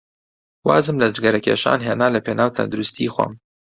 [0.67, 3.31] وازم لە جگەرەکێشان هێنا لەپێناو تەندروستیی خۆم.